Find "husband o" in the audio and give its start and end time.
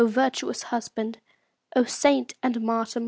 0.63-1.83